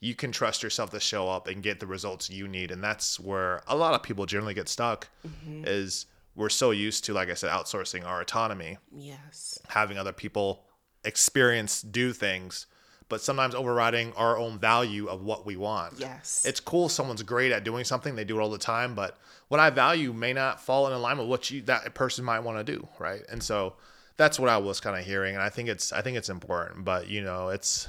you 0.00 0.14
can 0.14 0.30
trust 0.30 0.62
yourself 0.62 0.90
to 0.90 1.00
show 1.00 1.28
up 1.28 1.48
and 1.48 1.62
get 1.62 1.80
the 1.80 1.86
results 1.86 2.30
you 2.30 2.46
need. 2.46 2.70
And 2.70 2.82
that's 2.82 3.18
where 3.18 3.62
a 3.66 3.76
lot 3.76 3.94
of 3.94 4.02
people 4.02 4.26
generally 4.26 4.54
get 4.54 4.68
stuck 4.68 5.08
mm-hmm. 5.26 5.64
is 5.66 6.06
we're 6.36 6.48
so 6.48 6.70
used 6.70 7.04
to 7.04 7.12
like 7.12 7.28
i 7.28 7.34
said 7.34 7.50
outsourcing 7.50 8.04
our 8.04 8.20
autonomy. 8.20 8.78
Yes. 8.92 9.58
having 9.68 9.98
other 9.98 10.12
people 10.12 10.64
experience 11.04 11.82
do 11.82 12.12
things 12.12 12.66
but 13.08 13.20
sometimes 13.20 13.54
overriding 13.54 14.12
our 14.16 14.36
own 14.36 14.58
value 14.58 15.06
of 15.06 15.22
what 15.22 15.46
we 15.46 15.56
want 15.56 15.94
Yes. 15.98 16.44
it's 16.46 16.60
cool 16.60 16.88
someone's 16.88 17.22
great 17.22 17.52
at 17.52 17.64
doing 17.64 17.84
something 17.84 18.14
they 18.16 18.24
do 18.24 18.38
it 18.38 18.42
all 18.42 18.50
the 18.50 18.58
time 18.58 18.94
but 18.94 19.16
what 19.48 19.60
i 19.60 19.70
value 19.70 20.12
may 20.12 20.32
not 20.32 20.60
fall 20.60 20.86
in 20.86 20.92
alignment 20.92 21.28
with 21.28 21.38
what 21.40 21.50
you 21.50 21.62
that 21.62 21.94
person 21.94 22.24
might 22.24 22.40
want 22.40 22.58
to 22.58 22.72
do 22.72 22.86
right 22.98 23.22
and 23.30 23.42
so 23.42 23.74
that's 24.16 24.38
what 24.38 24.48
i 24.48 24.56
was 24.56 24.80
kind 24.80 24.98
of 24.98 25.04
hearing 25.04 25.34
and 25.34 25.42
i 25.42 25.48
think 25.48 25.68
it's 25.68 25.92
i 25.92 26.02
think 26.02 26.16
it's 26.16 26.28
important 26.28 26.84
but 26.84 27.08
you 27.08 27.22
know 27.22 27.48
it's 27.48 27.88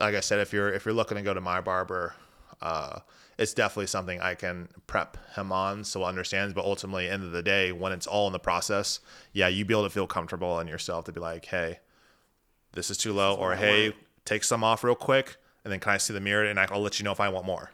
like 0.00 0.14
i 0.14 0.20
said 0.20 0.38
if 0.38 0.52
you're 0.52 0.72
if 0.72 0.84
you're 0.84 0.94
looking 0.94 1.16
to 1.16 1.22
go 1.22 1.34
to 1.34 1.40
my 1.40 1.60
barber 1.60 2.14
uh 2.60 2.98
it's 3.38 3.54
definitely 3.54 3.86
something 3.86 4.20
i 4.20 4.34
can 4.34 4.68
prep 4.86 5.16
him 5.34 5.50
on 5.50 5.82
so 5.84 6.00
he 6.00 6.06
understands 6.06 6.52
but 6.54 6.64
ultimately 6.64 7.08
end 7.08 7.22
of 7.24 7.32
the 7.32 7.42
day 7.42 7.72
when 7.72 7.90
it's 7.92 8.06
all 8.06 8.26
in 8.26 8.32
the 8.32 8.38
process 8.38 9.00
yeah 9.32 9.48
you 9.48 9.64
be 9.64 9.72
able 9.74 9.84
to 9.84 9.90
feel 9.90 10.06
comfortable 10.06 10.60
in 10.60 10.68
yourself 10.68 11.04
to 11.06 11.12
be 11.12 11.20
like 11.20 11.46
hey 11.46 11.78
this 12.74 12.90
is 12.90 12.96
too 12.96 13.12
low, 13.12 13.34
or 13.34 13.54
hey. 13.54 13.92
Take 14.24 14.44
some 14.44 14.64
off 14.64 14.84
real 14.84 14.94
quick, 14.94 15.36
and 15.64 15.72
then 15.72 15.80
can 15.80 15.92
I 15.92 15.98
see 15.98 16.12
the 16.12 16.20
mirror 16.20 16.44
and 16.44 16.58
I'll 16.58 16.80
let 16.80 16.98
you 16.98 17.04
know 17.04 17.12
if 17.12 17.20
I 17.20 17.28
want 17.28 17.46
more. 17.46 17.70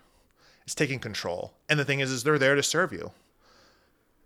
It's 0.64 0.74
taking 0.74 0.98
control. 0.98 1.54
And 1.68 1.78
the 1.78 1.84
thing 1.84 2.00
is, 2.00 2.10
is 2.10 2.24
they're 2.24 2.38
there 2.38 2.54
to 2.54 2.62
serve 2.62 2.92
you. 2.92 3.12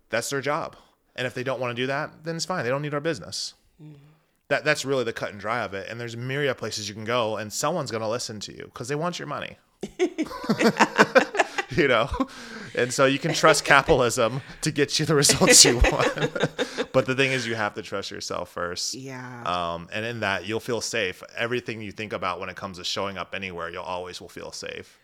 That's 0.09 0.29
their 0.29 0.41
job. 0.41 0.75
And 1.15 1.25
if 1.25 1.33
they 1.33 1.43
don't 1.43 1.59
want 1.59 1.75
to 1.75 1.81
do 1.81 1.87
that, 1.87 2.23
then 2.23 2.35
it's 2.35 2.45
fine. 2.45 2.63
They 2.63 2.69
don't 2.69 2.81
need 2.81 2.93
our 2.93 2.99
business. 2.99 3.53
Mm-hmm. 3.81 3.93
That 4.49 4.65
that's 4.65 4.83
really 4.83 5.03
the 5.03 5.13
cut 5.13 5.31
and 5.31 5.39
dry 5.39 5.61
of 5.61 5.73
it. 5.73 5.89
And 5.89 5.99
there's 5.99 6.17
myriad 6.17 6.57
places 6.57 6.89
you 6.89 6.95
can 6.95 7.05
go, 7.05 7.37
and 7.37 7.51
someone's 7.51 7.91
going 7.91 8.01
to 8.01 8.09
listen 8.09 8.39
to 8.41 8.51
you 8.51 8.65
because 8.65 8.87
they 8.87 8.95
want 8.95 9.19
your 9.19 9.27
money. 9.27 9.57
you 11.77 11.87
know, 11.87 12.09
and 12.75 12.93
so 12.93 13.05
you 13.05 13.19
can 13.19 13.33
trust 13.33 13.65
capitalism 13.75 14.41
to 14.61 14.71
get 14.71 14.99
you 14.99 15.05
the 15.05 15.15
results 15.15 15.63
you 15.65 15.77
want. 15.91 16.91
but 16.91 17.05
the 17.05 17.15
thing 17.15 17.31
is, 17.31 17.45
you 17.47 17.55
have 17.55 17.73
to 17.75 17.81
trust 17.81 18.11
yourself 18.11 18.49
first. 18.49 18.93
Yeah. 18.93 19.43
Um, 19.43 19.87
and 19.93 20.05
in 20.05 20.19
that, 20.21 20.45
you'll 20.45 20.59
feel 20.59 20.81
safe. 20.81 21.23
Everything 21.35 21.81
you 21.81 21.91
think 21.91 22.13
about 22.13 22.39
when 22.39 22.49
it 22.49 22.55
comes 22.55 22.77
to 22.77 22.83
showing 22.83 23.17
up 23.17 23.33
anywhere, 23.35 23.69
you'll 23.69 23.83
always 23.83 24.19
will 24.21 24.29
feel 24.29 24.51
safe. 24.51 24.99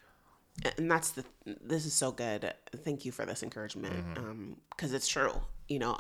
and 0.78 0.90
that's 0.92 1.12
the 1.12 1.24
this 1.46 1.86
is 1.86 1.94
so 1.94 2.12
good 2.12 2.54
thank 2.84 3.06
you 3.06 3.12
for 3.14 3.26
this 3.26 3.44
encouragement 3.44 3.96
um 4.18 4.58
because 4.72 4.92
it's 4.92 5.08
true 5.08 5.32
you 5.70 5.80
know 5.80 5.98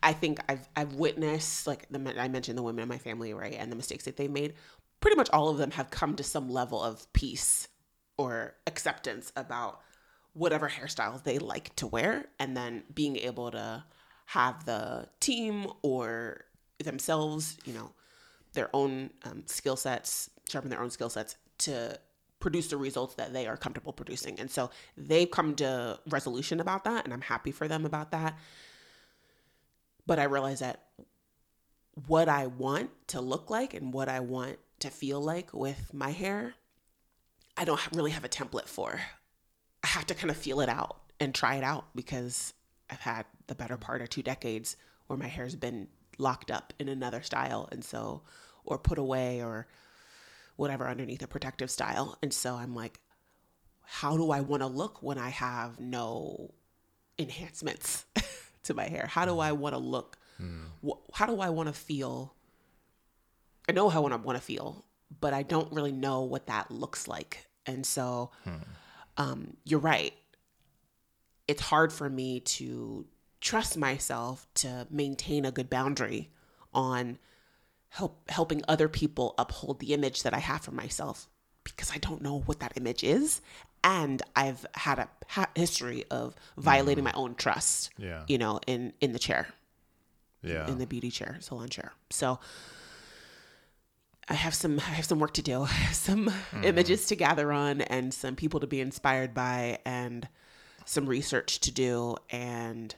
i 0.00 0.12
think 0.12 0.38
i've 0.48 0.68
i've 0.76 0.92
witnessed 0.94 1.66
like 1.66 1.88
the 1.90 2.14
i 2.20 2.28
mentioned 2.28 2.56
the 2.56 2.62
women 2.62 2.82
in 2.84 2.88
my 2.88 2.98
family 2.98 3.34
right 3.34 3.54
and 3.58 3.72
the 3.72 3.76
mistakes 3.76 4.04
that 4.04 4.16
they 4.16 4.28
made 4.28 4.54
pretty 5.00 5.16
much 5.16 5.28
all 5.30 5.48
of 5.48 5.58
them 5.58 5.72
have 5.72 5.90
come 5.90 6.14
to 6.14 6.22
some 6.22 6.48
level 6.48 6.80
of 6.80 7.12
peace 7.12 7.66
or 8.16 8.54
acceptance 8.66 9.32
about 9.36 9.80
whatever 10.32 10.68
hairstyles 10.68 11.22
they 11.24 11.38
like 11.38 11.74
to 11.76 11.86
wear. 11.86 12.26
And 12.38 12.56
then 12.56 12.84
being 12.94 13.16
able 13.16 13.50
to 13.50 13.84
have 14.26 14.64
the 14.64 15.08
team 15.20 15.66
or 15.82 16.44
themselves 16.82 17.56
you 17.64 17.72
know 17.72 17.90
their 18.54 18.68
own 18.72 19.10
um, 19.24 19.42
skill 19.46 19.76
sets 19.76 20.30
sharpen 20.48 20.70
their 20.70 20.80
own 20.80 20.90
skill 20.90 21.08
sets 21.08 21.36
to 21.58 21.98
produce 22.40 22.68
the 22.68 22.76
results 22.76 23.14
that 23.14 23.32
they 23.32 23.46
are 23.46 23.56
comfortable 23.56 23.92
producing. 23.92 24.38
And 24.38 24.50
so 24.50 24.70
they've 24.98 25.30
come 25.30 25.54
to 25.56 25.98
resolution 26.08 26.60
about 26.60 26.84
that 26.84 27.04
and 27.04 27.12
i'm 27.12 27.22
happy 27.22 27.52
for 27.52 27.68
them 27.68 27.84
about 27.84 28.10
that. 28.12 28.38
But 30.06 30.18
i 30.18 30.24
realize 30.24 30.60
that 30.60 30.84
what 32.06 32.28
i 32.28 32.46
want 32.46 32.90
to 33.06 33.20
look 33.20 33.50
like 33.50 33.72
and 33.72 33.92
what 33.92 34.08
i 34.08 34.18
want 34.18 34.58
to 34.80 34.90
feel 34.90 35.20
like 35.20 35.54
with 35.54 35.94
my 35.94 36.10
hair 36.10 36.54
i 37.56 37.64
don't 37.64 37.80
really 37.92 38.10
have 38.10 38.24
a 38.24 38.28
template 38.28 38.66
for 38.68 39.00
i 39.82 39.86
have 39.86 40.06
to 40.06 40.14
kind 40.14 40.30
of 40.30 40.36
feel 40.36 40.60
it 40.60 40.68
out 40.68 41.00
and 41.20 41.34
try 41.34 41.54
it 41.56 41.64
out 41.64 41.86
because 41.94 42.52
i've 42.90 43.00
had 43.00 43.24
the 43.46 43.54
better 43.54 43.76
part 43.76 44.00
of 44.02 44.08
two 44.08 44.22
decades 44.22 44.76
where 45.06 45.18
my 45.18 45.26
hair's 45.28 45.54
been 45.54 45.88
locked 46.18 46.50
up 46.50 46.72
in 46.78 46.88
another 46.88 47.22
style 47.22 47.68
and 47.72 47.84
so 47.84 48.22
or 48.64 48.78
put 48.78 48.98
away 48.98 49.42
or 49.42 49.66
whatever 50.56 50.88
underneath 50.88 51.20
a 51.22 51.26
protective 51.26 51.70
style. 51.70 52.16
And 52.22 52.32
so 52.32 52.54
I'm 52.54 52.74
like, 52.74 53.00
how 53.82 54.16
do 54.16 54.30
I 54.30 54.40
want 54.40 54.62
to 54.62 54.68
look 54.68 55.02
when 55.02 55.18
I 55.18 55.28
have 55.30 55.80
no 55.80 56.54
enhancements 57.18 58.06
to 58.62 58.72
my 58.72 58.84
hair? 58.84 59.06
How 59.10 59.24
do 59.26 59.40
I 59.40 59.52
want 59.52 59.74
to 59.74 59.78
look? 59.78 60.16
Hmm. 60.38 60.62
Wh- 60.86 61.02
How 61.12 61.26
do 61.26 61.40
I 61.40 61.50
want 61.50 61.66
to 61.66 61.72
feel? 61.74 62.34
I 63.68 63.72
know 63.72 63.88
how 63.88 64.04
I 64.06 64.16
want 64.16 64.38
to 64.38 64.44
feel, 64.44 64.84
but 65.20 65.32
I 65.34 65.42
don't 65.42 65.72
really 65.72 65.92
know 65.92 66.22
what 66.22 66.46
that 66.46 66.70
looks 66.70 67.06
like. 67.08 67.46
And 67.66 67.84
so 67.86 68.30
um, 69.16 69.56
you're 69.64 69.80
right. 69.80 70.12
It's 71.46 71.62
hard 71.62 71.92
for 71.92 72.08
me 72.08 72.40
to 72.40 73.06
trust 73.40 73.76
myself 73.76 74.46
to 74.54 74.86
maintain 74.90 75.44
a 75.44 75.50
good 75.52 75.68
boundary 75.68 76.30
on 76.72 77.18
help 77.90 78.28
helping 78.30 78.62
other 78.66 78.88
people 78.88 79.34
uphold 79.38 79.78
the 79.78 79.92
image 79.94 80.22
that 80.22 80.34
I 80.34 80.38
have 80.38 80.62
for 80.62 80.72
myself 80.72 81.28
because 81.62 81.92
I 81.92 81.98
don't 81.98 82.22
know 82.22 82.40
what 82.40 82.60
that 82.60 82.72
image 82.76 83.04
is 83.04 83.40
and 83.84 84.20
I've 84.34 84.64
had 84.74 84.98
a 84.98 85.08
ha- 85.28 85.50
history 85.54 86.04
of 86.10 86.34
violating 86.56 87.04
my 87.04 87.12
own 87.12 87.34
trust 87.36 87.90
Yeah. 87.98 88.24
you 88.26 88.38
know 88.38 88.58
in 88.66 88.94
in 89.00 89.12
the 89.12 89.18
chair 89.20 89.46
Yeah. 90.42 90.66
in 90.66 90.78
the 90.78 90.86
beauty 90.86 91.10
chair 91.10 91.36
salon 91.40 91.68
chair 91.68 91.92
so 92.10 92.40
I 94.28 94.34
have 94.34 94.54
some 94.54 94.78
I 94.78 94.94
have 94.94 95.04
some 95.04 95.18
work 95.18 95.34
to 95.34 95.42
do 95.42 95.62
I 95.62 95.66
have 95.86 95.94
some 95.94 96.32
images 96.62 97.06
to 97.06 97.16
gather 97.16 97.52
on 97.52 97.82
and 97.82 98.12
some 98.12 98.36
people 98.36 98.60
to 98.60 98.66
be 98.66 98.80
inspired 98.80 99.34
by 99.34 99.78
and 99.84 100.28
some 100.84 101.06
research 101.06 101.60
to 101.60 101.70
do 101.70 102.16
and 102.30 102.94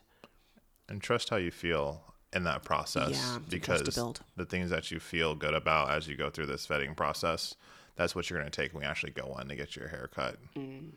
and 0.88 1.00
trust 1.00 1.30
how 1.30 1.36
you 1.36 1.50
feel 1.50 2.02
in 2.32 2.44
that 2.44 2.64
process 2.64 3.10
Yeah, 3.10 3.16
some 3.16 3.44
trust 3.44 3.84
to 3.84 3.84
because 3.84 4.20
the 4.36 4.44
things 4.44 4.70
that 4.70 4.90
you 4.90 5.00
feel 5.00 5.34
good 5.34 5.54
about 5.54 5.90
as 5.90 6.06
you 6.06 6.16
go 6.16 6.30
through 6.30 6.46
this 6.46 6.66
vetting 6.66 6.96
process 6.96 7.54
that's 7.96 8.14
what 8.14 8.28
you're 8.28 8.38
going 8.38 8.50
to 8.50 8.62
take 8.62 8.74
when 8.74 8.82
you 8.82 8.88
actually 8.88 9.12
go 9.12 9.36
in 9.40 9.48
to 9.48 9.56
get 9.56 9.74
your 9.74 9.88
hair 9.88 10.08
cut. 10.14 10.36
Mm. 10.54 10.90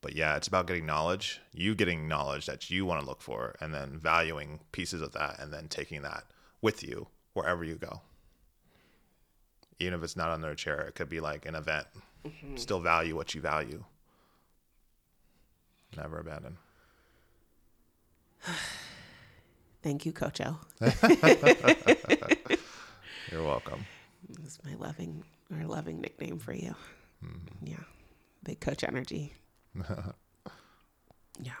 but 0.00 0.14
yeah 0.14 0.36
it's 0.36 0.48
about 0.48 0.66
getting 0.66 0.86
knowledge 0.86 1.40
you 1.52 1.74
getting 1.74 2.08
knowledge 2.08 2.46
that 2.46 2.70
you 2.70 2.84
want 2.84 3.00
to 3.00 3.06
look 3.06 3.20
for 3.22 3.56
and 3.60 3.74
then 3.74 3.98
valuing 3.98 4.60
pieces 4.70 5.00
of 5.00 5.12
that 5.12 5.36
and 5.40 5.52
then 5.52 5.66
taking 5.68 6.02
that 6.02 6.24
with 6.60 6.82
you 6.82 7.08
wherever 7.32 7.64
you 7.64 7.74
go 7.76 8.00
even 9.78 9.94
if 9.94 10.02
it's 10.02 10.16
not 10.16 10.28
under 10.30 10.50
a 10.50 10.56
chair 10.56 10.80
it 10.82 10.94
could 10.94 11.08
be 11.08 11.20
like 11.20 11.46
an 11.46 11.54
event 11.54 11.86
Mm-hmm. 12.24 12.56
still 12.56 12.78
value 12.78 13.16
what 13.16 13.34
you 13.34 13.40
value 13.40 13.82
never 15.96 16.18
abandon 16.20 16.56
thank 19.82 20.06
you 20.06 20.12
Coach 20.12 20.40
O 20.40 20.56
you're 23.30 23.42
welcome 23.42 23.84
It's 24.44 24.58
my 24.64 24.74
loving 24.74 25.24
our 25.52 25.66
loving 25.66 26.00
nickname 26.00 26.38
for 26.38 26.54
you. 26.54 26.74
Yeah. 27.62 27.76
Big 28.42 28.58
coach 28.60 28.82
energy. 28.84 29.34
yeah. 31.40 31.52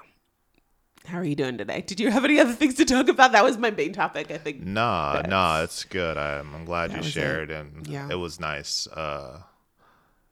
How 1.06 1.18
are 1.18 1.24
you 1.24 1.34
doing 1.34 1.58
today? 1.58 1.80
Did 1.80 1.98
you 1.98 2.10
have 2.10 2.24
any 2.24 2.38
other 2.38 2.52
things 2.52 2.74
to 2.74 2.84
talk 2.84 3.08
about? 3.08 3.32
That 3.32 3.42
was 3.44 3.58
my 3.58 3.70
main 3.70 3.92
topic, 3.92 4.30
I 4.30 4.38
think. 4.38 4.60
Nah, 4.64 5.14
That's- 5.14 5.30
nah, 5.30 5.62
it's 5.62 5.82
good. 5.84 6.16
I'm, 6.16 6.54
I'm 6.54 6.64
glad 6.64 6.92
you 6.92 6.98
was 6.98 7.08
it. 7.08 7.10
shared, 7.10 7.50
and 7.50 7.86
Yeah. 7.86 8.08
it 8.10 8.14
was 8.14 8.38
nice 8.38 8.86
uh, 8.86 9.42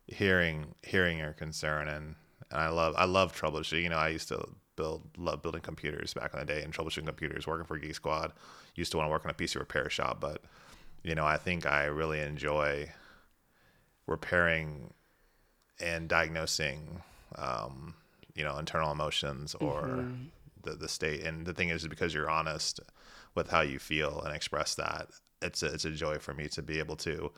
hearing 0.07 0.75
hearing 0.83 1.19
your 1.19 1.33
concern, 1.33 1.89
and, 1.89 2.15
and 2.51 2.61
I 2.61 2.69
love 2.69 2.95
I 2.97 3.05
love 3.05 3.35
troubleshooting. 3.39 3.83
You 3.83 3.89
know, 3.89 3.97
I 3.99 4.09
used 4.09 4.29
to 4.29 4.47
build 4.77 5.03
love 5.19 5.43
building 5.43 5.61
computers 5.61 6.15
back 6.15 6.33
in 6.35 6.39
the 6.41 6.47
day, 6.47 6.63
and 6.63 6.73
troubleshooting 6.73 7.07
computers, 7.07 7.47
working 7.47 7.67
for 7.67 7.77
Geek 7.77 7.95
Squad. 7.95 8.33
Used 8.77 8.93
to 8.93 8.99
want 8.99 9.09
to 9.09 9.11
work 9.11 9.25
in 9.25 9.31
a 9.31 9.35
PC 9.35 9.59
repair 9.59 9.91
shop, 9.91 10.21
but 10.21 10.43
you 11.03 11.15
know, 11.17 11.25
I 11.27 11.37
think 11.37 11.67
I 11.67 11.87
really 11.87 12.21
enjoy 12.21 12.91
repairing 14.07 14.93
and 15.81 16.09
diagnosing, 16.09 17.03
um, 17.37 17.95
you 18.35 18.45
know, 18.45 18.57
internal 18.59 18.93
emotions 18.93 19.55
or 19.57 19.83
Mm-hmm. 19.83 20.25
The, 20.63 20.73
the 20.73 20.89
state. 20.89 21.25
And 21.25 21.47
the 21.47 21.55
thing 21.55 21.69
is, 21.69 21.87
because 21.87 22.15
you're 22.15 22.31
honest 22.31 22.81
with 23.35 23.51
how 23.51 23.61
you 23.61 23.79
feel 23.79 24.21
and 24.23 24.35
express 24.35 24.75
that, 24.77 25.09
it's 25.43 25.63
a, 25.63 25.67
it's 25.67 25.85
a 25.85 25.91
joy 25.91 26.19
for 26.19 26.35
me 26.35 26.49
to 26.49 26.63
be 26.63 26.79
able 26.79 26.97
to 26.97 27.31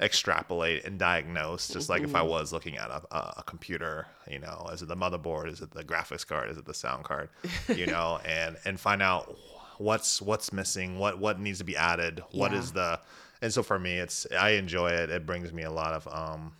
extrapolate 0.00 0.84
and 0.84 0.98
diagnose 0.98 1.68
just 1.68 1.88
like 1.88 2.02
if 2.02 2.16
i 2.16 2.20
was 2.20 2.52
looking 2.52 2.76
at 2.76 2.90
a, 2.90 3.00
a, 3.12 3.44
computer 3.46 4.08
you 4.28 4.40
know 4.40 4.68
is 4.72 4.82
it 4.82 4.88
the 4.88 4.96
motherboard? 4.96 5.48
Is 5.48 5.60
it 5.60 5.70
the 5.70 5.84
graphics 5.84 6.26
card? 6.26 6.50
Is 6.50 6.56
it 6.58 6.64
the 6.64 6.74
sound 6.74 7.04
card? 7.04 7.28
You 7.68 7.86
know 7.86 8.18
and 8.24 8.56
and 8.64 8.78
find 8.78 9.00
out 9.00 9.36
what's 9.78 10.20
what's 10.20 10.52
missing 10.52 10.98
what 10.98 11.18
what 11.20 11.38
needs 11.38 11.58
to 11.58 11.64
be 11.64 11.76
added 11.76 12.22
What 12.32 12.52
is 12.52 12.72
Yeah. 12.74 12.74
the 12.74 13.00
and 13.42 13.54
so 13.54 13.62
for 13.62 13.78
me 13.78 13.98
it's 13.98 14.26
i 14.38 14.50
enjoy 14.50 14.90
it. 14.90 15.10
It 15.10 15.26
brings 15.26 15.52
me 15.52 15.62
a 15.62 15.70
lot 15.70 15.92
of 15.92 16.08
um 16.12 16.52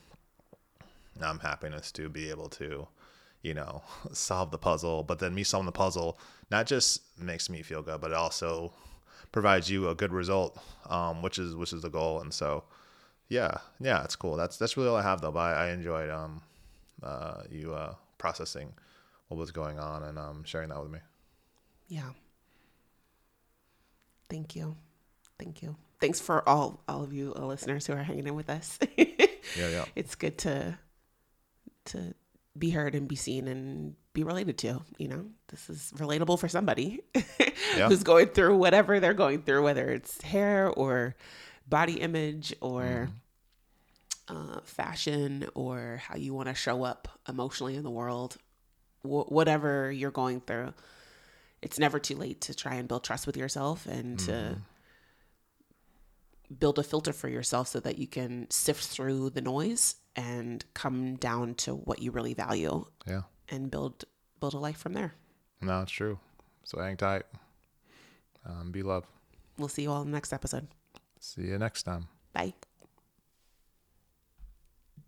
um 1.20 1.40
happiness 1.40 1.90
to 1.92 2.08
be 2.08 2.30
able 2.30 2.48
to 2.50 2.86
you 3.44 3.54
know 3.54 3.82
solve 4.12 4.50
the 4.50 4.58
puzzle 4.58 5.04
but 5.04 5.20
then 5.20 5.34
me 5.34 5.44
solving 5.44 5.66
the 5.66 5.72
puzzle 5.72 6.18
not 6.50 6.66
just 6.66 7.02
makes 7.18 7.48
me 7.48 7.62
feel 7.62 7.82
good 7.82 8.00
but 8.00 8.10
it 8.10 8.16
also 8.16 8.72
provides 9.30 9.70
you 9.70 9.88
a 9.88 9.94
good 9.94 10.12
result 10.12 10.58
um 10.90 11.22
which 11.22 11.38
is 11.38 11.54
which 11.54 11.72
is 11.72 11.82
the 11.82 11.90
goal 11.90 12.20
and 12.20 12.34
so 12.34 12.64
yeah 13.28 13.58
yeah 13.80 14.02
it's 14.02 14.16
cool 14.16 14.36
that's 14.36 14.56
that's 14.56 14.76
really 14.76 14.88
all 14.88 14.96
i 14.96 15.02
have 15.02 15.20
though 15.20 15.30
but 15.30 15.40
i, 15.40 15.66
I 15.66 15.70
enjoyed 15.70 16.10
um 16.10 16.42
uh 17.02 17.42
you 17.50 17.74
uh 17.74 17.94
processing 18.18 18.72
what 19.28 19.38
was 19.38 19.50
going 19.52 19.78
on 19.78 20.02
and 20.02 20.18
um 20.18 20.42
sharing 20.44 20.70
that 20.70 20.80
with 20.82 20.90
me 20.90 20.98
Yeah. 21.88 22.10
Thank 24.30 24.56
you. 24.56 24.76
Thank 25.38 25.62
you. 25.62 25.76
Thanks 26.00 26.20
for 26.20 26.46
all 26.48 26.80
all 26.88 27.02
of 27.02 27.12
you 27.12 27.34
uh, 27.36 27.44
listeners 27.46 27.86
who 27.86 27.92
are 27.92 28.02
hanging 28.02 28.26
in 28.26 28.34
with 28.34 28.50
us. 28.50 28.78
yeah 28.96 29.68
yeah 29.68 29.84
it's 29.94 30.14
good 30.14 30.38
to 30.38 30.78
to 31.86 32.14
be 32.56 32.70
heard 32.70 32.94
and 32.94 33.08
be 33.08 33.16
seen 33.16 33.48
and 33.48 33.94
be 34.12 34.22
related 34.22 34.56
to 34.58 34.80
you 34.98 35.08
know? 35.08 35.26
This 35.48 35.68
is 35.68 35.92
relatable 35.96 36.38
for 36.38 36.48
somebody 36.48 37.00
Yeah. 37.76 37.88
who's 37.88 38.02
going 38.04 38.28
through 38.28 38.56
whatever 38.56 39.00
they're 39.00 39.14
going 39.14 39.42
through 39.42 39.64
whether 39.64 39.90
it's 39.90 40.22
hair 40.22 40.68
or 40.68 41.16
body 41.68 41.94
image 42.00 42.54
or 42.60 43.08
uh, 44.28 44.60
fashion 44.64 45.46
or 45.54 46.00
how 46.06 46.16
you 46.16 46.32
want 46.34 46.48
to 46.48 46.54
show 46.54 46.82
up 46.84 47.08
emotionally 47.28 47.74
in 47.76 47.82
the 47.82 47.90
world 47.90 48.36
Wh- 49.02 49.30
whatever 49.30 49.90
you're 49.90 50.10
going 50.12 50.40
through 50.40 50.72
it's 51.60 51.78
never 51.78 51.98
too 51.98 52.14
late 52.16 52.40
to 52.42 52.54
try 52.54 52.74
and 52.74 52.86
build 52.86 53.02
trust 53.04 53.26
with 53.26 53.36
yourself 53.36 53.86
and 53.86 54.18
to 54.20 54.58
build 56.58 56.78
a 56.78 56.82
filter 56.82 57.12
for 57.12 57.28
yourself 57.28 57.68
so 57.68 57.80
that 57.80 57.98
you 57.98 58.06
can 58.06 58.46
sift 58.50 58.84
through 58.86 59.30
the 59.30 59.40
noise 59.40 59.96
and 60.16 60.64
come 60.74 61.16
down 61.16 61.54
to 61.54 61.74
what 61.74 62.00
you 62.00 62.10
really 62.10 62.34
value 62.34 62.84
Yeah. 63.06 63.22
and 63.48 63.70
build 63.70 64.04
build 64.40 64.54
a 64.54 64.58
life 64.58 64.76
from 64.78 64.92
there. 64.92 65.14
No, 65.60 65.80
it's 65.82 65.92
true. 65.92 66.18
So 66.64 66.80
hang 66.80 66.96
tight. 66.96 67.24
Um, 68.46 68.70
be 68.72 68.82
love. 68.82 69.04
We'll 69.58 69.68
see 69.68 69.82
you 69.82 69.90
all 69.90 70.02
in 70.02 70.10
the 70.10 70.14
next 70.16 70.32
episode. 70.32 70.68
See 71.20 71.42
you 71.42 71.58
next 71.58 71.84
time. 71.84 72.08
Bye. 72.32 72.54